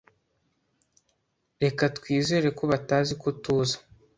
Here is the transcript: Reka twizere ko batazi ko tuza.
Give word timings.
Reka 1.63 1.83
twizere 1.97 2.47
ko 2.57 2.63
batazi 2.71 3.13
ko 3.21 3.29
tuza. 3.43 3.77